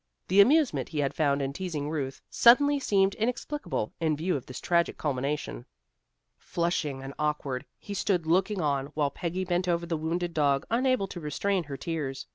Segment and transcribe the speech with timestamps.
[0.29, 4.59] The amusement he had found in teasing Ruth suddenly seemed inexplicable, in view of this
[4.59, 5.67] tragic culmination.
[6.39, 11.05] Flushing and awkward, he stood looking on while Peggy bent over the wounded dog, unable
[11.05, 12.25] to restrain her tears.